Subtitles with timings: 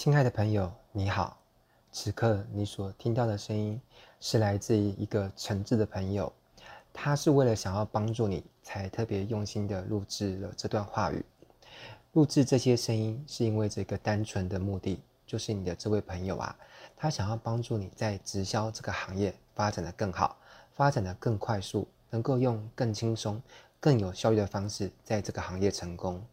[0.00, 1.36] 亲爱的朋友，你好。
[1.90, 3.80] 此刻你所听到的声音
[4.20, 6.32] 是来自于一个诚挚的朋友，
[6.92, 11.24] 他是为了想要帮助你，才特别用心的录制了这段话语。
[12.12, 16.56] 录制这些声音是因为这个单纯的目的，就是你的这位朋友啊，
[16.96, 20.36] 他想要帮助你在直销这个行业发展得更好，
[20.76, 23.42] 发展得更快速，能够用更轻松、
[23.80, 26.24] 更有效率的方式在这个行业成功，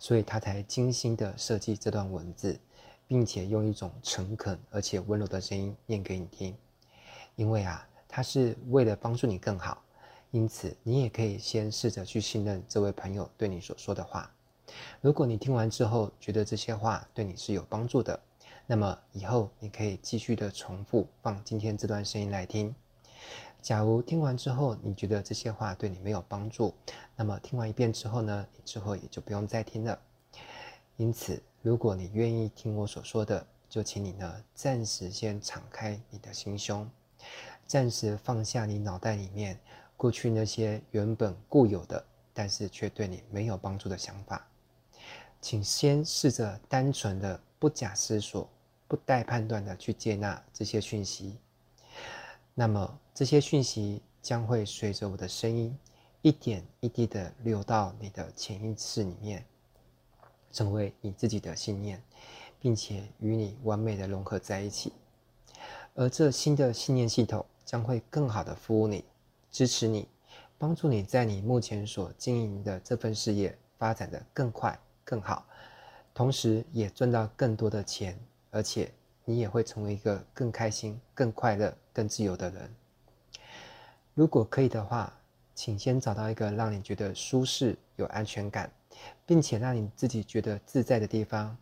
[0.00, 2.58] 所以他才精心的设计这段文字。
[3.06, 6.56] 并且用一种诚恳而且温柔的声音念给你听，
[7.36, 9.82] 因为啊，他是为了帮助你更好，
[10.30, 14.30] 因此你也可以先试着去信任这位朋友对你所说的话。
[15.00, 18.18] 如果你听完之后觉得这些话对你是有帮助的，
[18.66, 22.74] 那么以后你可以继续的重复放今天这段声音来听。
[23.60, 26.74] 假如听完之后你觉得这些话对你没有帮助，
[27.14, 29.98] 那么听完一遍之后呢，你之后也就不用再听了。
[30.96, 36.88] 因此，如果你愿意听我所说的，就请你呢暂时先敞开你的心胸，
[37.66, 39.58] 暂时放下你脑袋里面
[39.96, 44.46] 过去那些原本固有的，但是却对你没有帮助的想法。
[45.40, 48.48] 请先试着单纯的、不假思索、
[48.86, 51.38] 不带判断的去接纳这些讯息。
[52.54, 55.76] 那么，这些讯息将会随着我的声音，
[56.22, 59.44] 一点一滴的流到你的潜意识里面。
[60.54, 62.00] 成为你自己的信念，
[62.60, 64.92] 并且与你完美的融合在一起，
[65.94, 69.04] 而这新的信念系统将会更好的服务你、
[69.50, 70.08] 支持你、
[70.56, 75.44] 帮助你在你目前所经营的这份事业发展的更快、更好，
[76.14, 78.16] 同时也赚到更多的钱，
[78.52, 82.72] 而且你也会成为一个更开心、更快乐、更自由的人。
[84.14, 85.12] 如果可以的话，
[85.52, 88.70] 请先找到一个让你觉得舒适、有安全感。
[89.26, 91.56] 并且让你自己觉得自在的地方，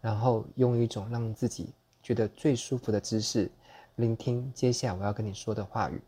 [0.00, 3.50] 然后用一种让自己觉得最舒服的姿势，
[3.96, 6.00] 聆听接下来我要跟你说的话语。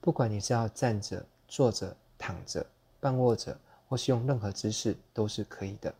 [0.00, 2.66] 不管你是要站着、坐着、躺着、
[3.00, 3.56] 半卧着，
[3.88, 5.94] 或是用任何姿势都是可以的。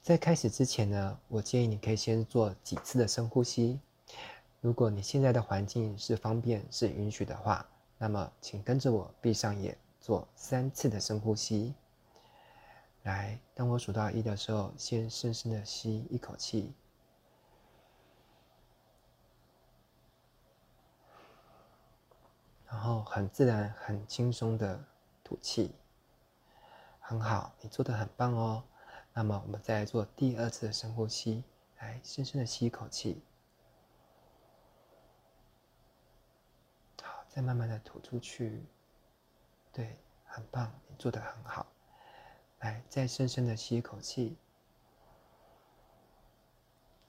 [0.00, 3.78] 在开始之前呢，我建议你可以先做几次的深呼吸。
[4.60, 7.66] 如果你现在的环境是方便、是允许的话，
[7.98, 11.74] 那么请跟着我闭上眼，做三次的深呼吸。
[13.06, 16.74] 来，当我数到一的时候，先深深的吸一口气，
[22.66, 24.84] 然后很自然、很轻松的
[25.22, 25.72] 吐气。
[26.98, 28.64] 很好，你做的很棒哦。
[29.12, 31.44] 那么，我们再来做第二次的深呼吸，
[31.78, 33.22] 来，深深的吸一口气，
[37.00, 38.66] 好，再慢慢的吐出去。
[39.72, 41.64] 对，很棒，你做的很好。
[42.66, 44.36] 来，再深深的吸一口气。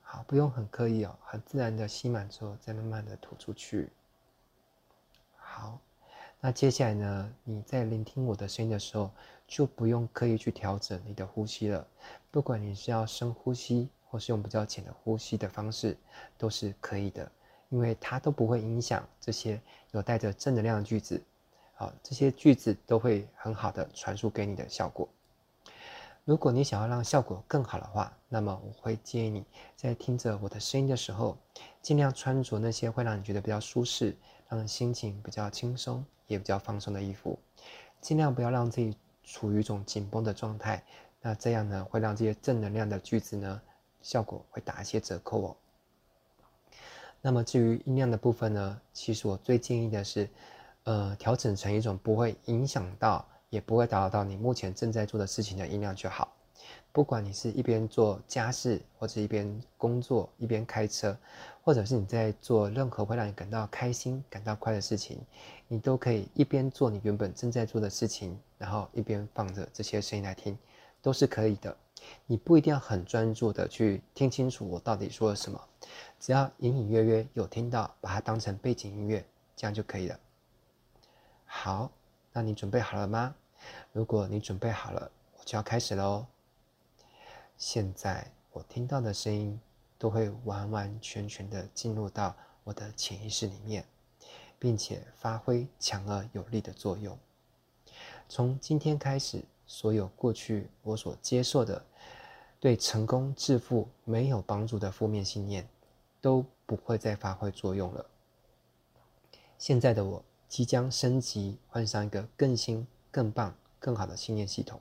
[0.02, 3.90] 好，不用很刻意哦，很自然的吸满之后，再慢慢的吐出去。
[5.36, 5.80] 好，
[6.40, 9.10] 那接下来呢，你在聆听我的声音的时候，
[9.48, 11.86] 就不用刻意去调整你的呼吸了。
[12.30, 15.98] 不管你是要深呼吸，或是用比较浅的呼吸的方式，
[16.38, 17.32] 都是可以的，
[17.70, 19.60] 因为它都不会影响这些
[19.92, 21.20] 有带着正能量的句子。
[21.74, 25.10] 好，这些句子都会很好的传输给你的效果。
[26.28, 29.46] 如果你想要让效果更好的话，那么我会建议你
[29.78, 31.38] 在听着我的声音的时候，
[31.82, 34.14] 尽量穿着那些会让你觉得比较舒适、
[34.50, 37.40] 让心情比较轻松也比较放松的衣服，
[38.02, 38.94] 尽量不要让自己
[39.24, 40.84] 处于一种紧绷的状态。
[41.22, 43.62] 那这样呢，会让这些正能量的句子呢，
[44.02, 45.56] 效果会打一些折扣哦。
[47.22, 50.30] 那么至于音量的部分呢，其实我最建议的是，
[50.84, 53.26] 呃，调整成一种不会影响到。
[53.50, 56.34] 也不会打扰到你目前正在做的事情的音量就好。
[56.92, 61.16] 不管你是一边做家事，或者一边工作，一边开车，
[61.62, 65.20] 或者是你在做任何会让你感到开心、感到快乐的事情，
[65.68, 70.58] 你都可以一边做你原本正在做的事情，然后一边放着这些声音来听，
[71.02, 71.78] 都是可以的。
[72.26, 75.62] 你不一定要很专注的去听清楚我到底说了什么，
[76.20, 79.24] 只要隐隐约约有听到，把它当成背景音乐，
[79.56, 80.20] 这样就可以了。
[81.46, 81.92] 好。
[82.38, 83.34] 那你准备好了吗？
[83.92, 86.24] 如果你准备好了，我就要开始喽。
[87.58, 89.60] 现在我听到的声音
[89.98, 93.84] 都会完完全全的进入到我的潜意识里面，
[94.60, 97.18] 并且发挥强而有力的作用。
[98.30, 101.84] 从今天开始，所有过去我所接受的
[102.60, 105.68] 对成功致富没有帮助的负面信念，
[106.22, 108.06] 都不会再发挥作用了。
[109.58, 110.24] 现在的我。
[110.48, 114.80] 即将升级，换上一个更新、更棒、更好的信念系统。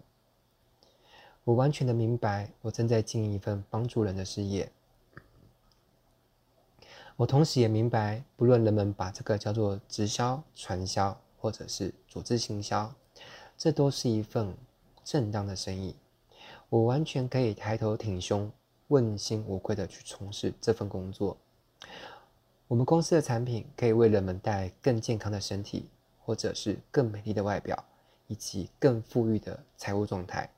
[1.45, 4.71] 我完全的明白，我正在经营一份帮助人的事业，
[7.17, 12.93] 我同时也明白，不论人们把这个叫做直销、传销，或者是组织行销，
[13.57, 14.57] 这都是一份
[15.05, 15.95] 正当的生意。
[16.69, 18.51] 我完全可以抬头挺胸、
[18.89, 21.37] 问心无愧地去从事这份工作。
[22.69, 27.85] 我们公司的产品可以为人们带来更健康的身体，或者是更美丽的外表，
[28.27, 30.51] 以及更富裕的财务状态。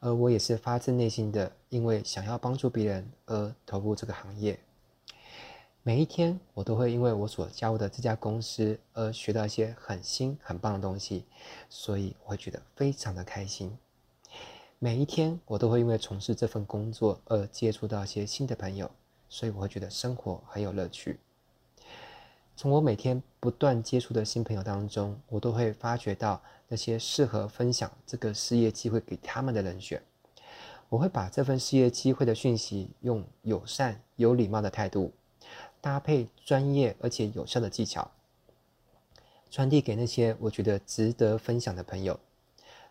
[0.00, 4.60] 而我也是发自内心的，因为想要帮助别人而投入这个行业。
[5.82, 11.24] 每一天，我都会因为我所加入的这家公司而学到一些很新、很棒的东西，
[11.70, 13.74] 所以我会觉得非常的开心。
[14.78, 18.90] 每一天，我都会因为从事这份工作而接触到一些新的朋友。
[19.32, 21.18] 所以我会觉得生活很有乐趣。
[22.54, 26.38] 从我每天不断接触的新朋友当中，我都会发掘到
[26.68, 30.02] 那些适合分享这个事业机会给他们的人选。
[30.90, 35.10] 我会把这份事业机会的讯息，用友善、有礼貌的态度，
[35.80, 38.10] 搭配专业而且有效的技巧，
[39.50, 42.20] 传递给那些我觉得值得分享的朋友。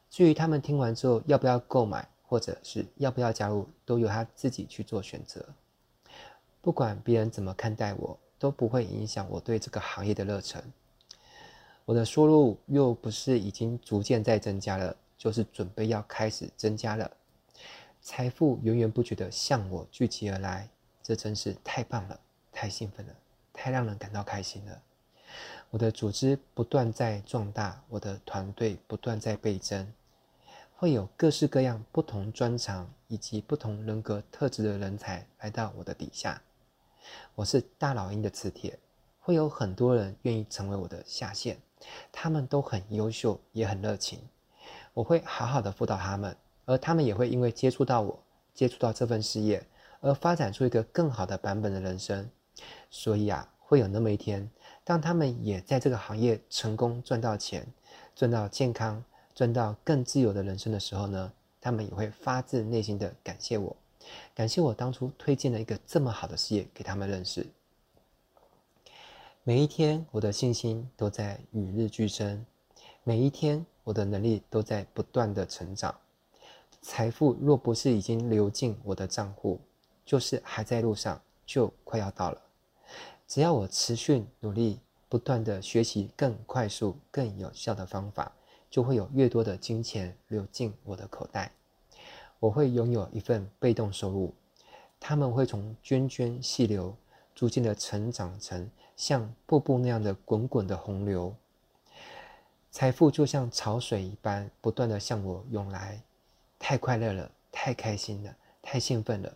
[0.09, 5.45] 至于他们听完之后要不要购买，或者是要不要加入，都由他自己去做选择。
[6.61, 10.63] 不管别人怎么看待我，都不会影响我对这个行业的热忱。
[11.85, 17.11] 我的收入又不是已经逐渐在增加了，就是准备要开始增加了。
[17.99, 20.69] 财富源源不绝地向我聚集而来，
[21.01, 22.19] 这真是太棒了，
[22.51, 23.13] 太兴奋了，
[23.51, 24.81] 太让人感到开心了。
[25.71, 29.91] 我的组织不断在壮大，我的团队不断在倍增，
[30.75, 36.41] 会有各式各样不同专长以及不同人格特质的人才来到我的底下。
[37.35, 38.77] 我是大老鹰的磁铁，
[39.19, 41.57] 会有很多人愿意成为我的下线，
[42.11, 44.19] 他们都很优秀，也很热情。
[44.93, 48.19] 我会好好的辅导他们，而他们也会因为接触到我，
[48.53, 49.65] 接触到这份事业，
[50.01, 52.29] 而发展出一个更好的版本的人生。
[52.89, 54.49] 所以啊，会有那么一天，
[54.83, 57.65] 当他们也在这个行业成功赚到钱，
[58.15, 59.03] 赚到健康，
[59.33, 61.31] 赚到更自由的人生的时候呢，
[61.61, 63.75] 他们也会发自内心的感谢我。
[64.33, 67.45] 感谢我当初推荐了一个这么好的事业给他们认识。
[69.43, 72.45] 每一天，我的信心都在与日俱增；
[73.03, 75.95] 每一天，我的能力都在不断的成长。
[76.81, 79.59] 财富若不是已经流进我的账户，
[80.05, 82.41] 就是还在路上，就快要到了。
[83.27, 88.31] 只要我持续努力，不断的学习更快速、更有效的方法，
[88.69, 91.51] 就会有越多的金钱流进我的口袋。
[92.41, 94.33] 我会拥有一份被动收入，
[94.99, 96.95] 他们会从涓涓细流，
[97.35, 98.67] 逐渐的成长成
[98.97, 101.35] 像瀑布那样的滚滚的洪流。
[102.71, 106.01] 财富就像潮水一般，不断的向我涌来，
[106.57, 109.31] 太快乐了，太开心了，太兴奋了。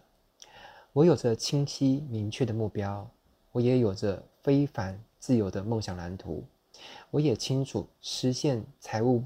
[0.91, 3.07] 我有着清晰明确的目标，
[3.51, 6.43] 我也有着非凡自由的梦想蓝图。
[7.11, 9.23] 我也清楚实现财务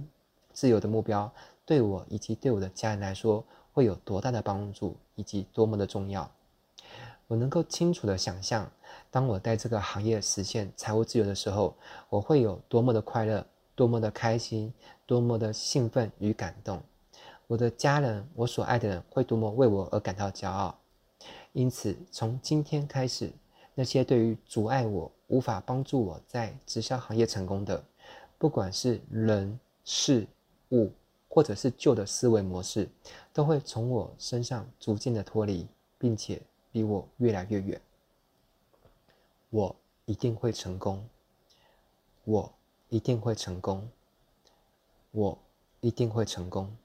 [0.51, 1.31] 自由的目标，
[1.65, 3.41] 对我以及对我的家人来说。
[3.79, 6.29] 会有多大的帮助，以及多么的重要？
[7.27, 8.69] 我能够清楚地想象，
[9.09, 11.73] 当我在这个行业实现财务自由的时候，
[12.09, 13.45] 我会有多么的快乐，
[13.75, 14.73] 多么的开心，
[15.05, 16.81] 多么的兴奋与感动。
[17.47, 20.77] 我的家人，我所爱的人，会多么为我而感到骄傲。
[21.53, 23.31] 因此，从今天开始，
[23.75, 27.81] 那些对于阻碍我、无法帮助我在直销行业成功的，
[28.37, 30.27] 不管是人、事、
[30.71, 30.91] 物。
[31.29, 32.89] 或者是旧的思维模式，
[33.31, 35.67] 都会从我身上逐渐的脱离，
[35.97, 37.79] 并且离我越来越远。
[39.51, 41.07] 我一定会成功，
[42.25, 42.51] 我
[42.89, 43.87] 一定会成功，
[45.11, 45.37] 我
[45.79, 46.75] 一定会成功。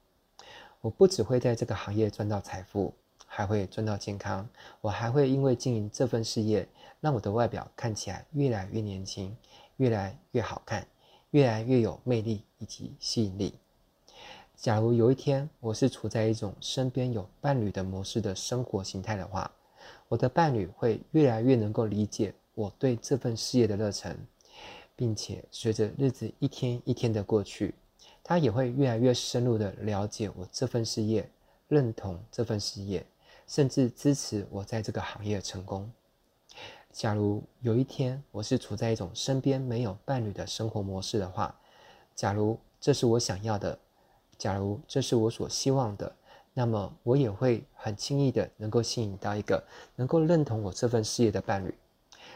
[0.83, 2.93] 我不只会在这个行业赚到财富，
[3.27, 4.47] 还会赚到健康。
[4.83, 6.69] 我还会因为经营这份事业，
[7.01, 9.35] 让我的外表看起来越来越年轻，
[9.79, 10.87] 越来越好看，
[11.31, 13.59] 越来越有魅力以及吸引力。
[14.57, 19.51] 假如有一天我是处在一种身边有伴侣的模式的生活形态的话，
[20.09, 24.17] 我的伴侣会越来越能够理解我对这份事业的热忱，
[24.97, 27.75] 并且随着日子一天一天的过去，
[28.23, 31.29] 他也会越来越深入的了解我这份事业，
[31.69, 33.05] 认同这份事业，
[33.47, 35.91] 甚至支持我在这个行业成功。
[36.91, 41.55] 假如有一天我是处在一种身边没有伴侣的生活模式的话，
[42.15, 43.79] 假如这是我想要的。
[44.45, 46.15] 假如这是我所希望的，
[46.53, 49.65] 那么我也会很轻易的能够吸引到一个
[49.97, 51.75] 能够认同我这份事业的伴侣。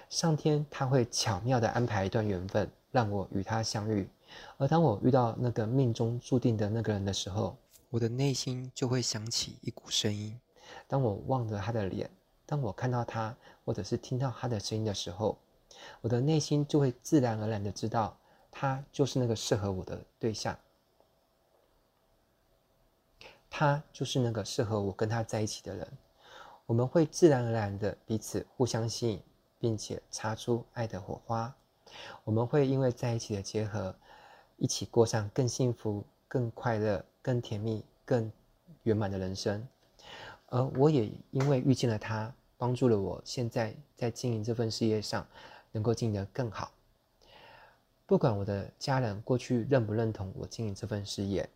[0.08, 4.08] 上天他会巧妙的安排一段缘分，让我与他相遇。
[4.56, 7.54] 而当我遇到那个命中注定的那个人的时候，
[7.90, 10.34] 我的内心就会响起一股声音。
[10.86, 12.08] 当我望着他的脸，
[12.46, 13.36] 当我看到他，
[13.66, 15.36] 或者是听到他的声音的时候，
[16.00, 18.16] 我的内心就会自然而然的知道，
[18.50, 20.56] 他就是那个适合我的对象，
[23.58, 25.88] 他就是那个适合我跟他在一起的人。
[26.64, 29.20] 我们会自然而然的彼此互相吸引，
[29.58, 31.52] 并且擦出爱的火花。
[32.22, 33.92] 我们会因为在一起的结合，
[34.58, 38.30] 一起过上更幸福、更快乐、更甜蜜、更
[38.84, 39.66] 圆满的人生。
[40.46, 45.26] 而我也因为遇见了他，帮助了我现在在经营这份事业上，
[45.72, 46.70] 能够经营得更好。
[48.06, 51.50] 不管我的家人过去认不认同我经营这份事业，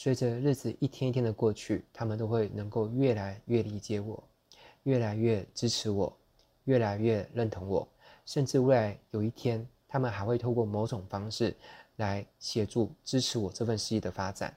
[0.00, 4.22] 随着日子一天一天的过去，他们都会能够越来越理解我，
[4.84, 6.16] 越来越支持我，
[6.66, 7.88] 越来越认同我，
[8.24, 11.52] 甚至未来有一天，他们还会透过某种方式
[11.96, 14.54] 来协助支持我这份事业的发展。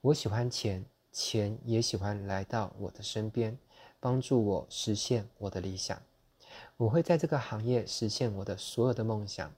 [0.00, 0.82] 我喜欢钱。
[1.12, 3.58] 钱也喜欢来到我的身边，
[4.00, 6.00] 帮助我实现我的理想。
[6.78, 9.50] 我会在这个行业实现我的所有的梦想。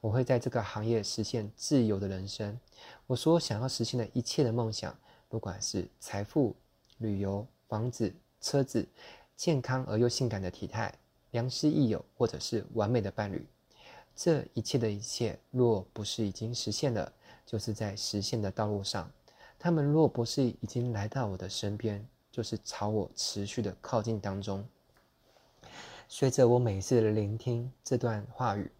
[0.00, 2.58] 我会在这个行业实现自由的人生。
[3.06, 4.96] 我所想要实现的一切的梦想，
[5.28, 6.54] 不管是财富、
[6.98, 8.86] 旅游、房子、车子、
[9.36, 10.92] 健康而又性感的体态、
[11.30, 13.46] 良师益友，或者是完美的伴侣，
[14.14, 17.12] 这一切的一切，若不是已经实现了，
[17.44, 19.10] 就是在实现的道路上。
[19.58, 24.64] 他们若不是已经来到我的身边，就是朝我持续的靠近当中。
[26.08, 28.70] 随着我每次的聆听这段话语，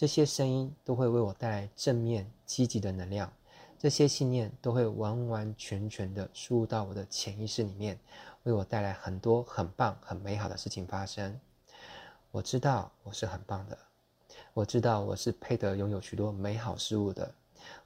[0.00, 3.30] 这些声音都会为我带来正面积极的能量，
[3.78, 8.00] 这些信念都会完完全全的输入到我的潜意识里面，
[8.44, 11.38] 为我带来很多很棒、很美好的事情发生。
[12.30, 13.76] 我知道我是很棒的，
[14.54, 17.30] 我知道我是配得拥有许多美好事物的。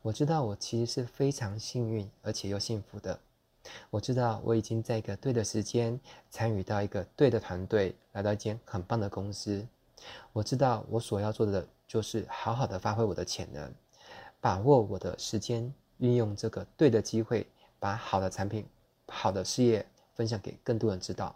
[0.01, 3.19] 我知道我其实是非常幸运而且又幸福的。
[3.91, 5.99] 我知道我已经在一个对的时间
[6.31, 9.67] 参与到一个对的团队，来到一间很棒的公司。
[10.33, 13.73] 我知道我所要做的就是好好的发挥我的潜能，
[14.41, 17.47] 把握我的时间，运用这个对的机会，
[17.79, 18.67] 把好的产品、
[19.07, 21.35] 好的事业分享给更多人知道。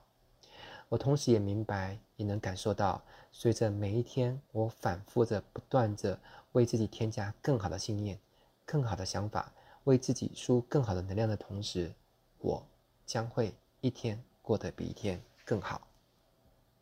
[0.88, 6.18] 我同时也明白，也能感受到，随着每一天我反复着、不断着
[6.52, 8.18] 为自己添加更好的信念。
[8.64, 9.52] 更好的想法，
[9.84, 11.92] 为自己输更好的能量的同时，
[12.38, 12.66] 我
[13.06, 15.80] 将会一天过得比一天更好。